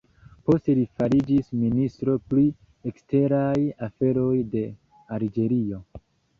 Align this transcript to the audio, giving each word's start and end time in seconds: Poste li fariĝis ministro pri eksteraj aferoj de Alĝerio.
Poste 0.49 0.73
li 0.77 0.85
fariĝis 1.01 1.51
ministro 1.65 2.15
pri 2.31 2.47
eksteraj 2.93 3.55
aferoj 3.91 4.35
de 4.57 4.67
Alĝerio. 5.19 5.85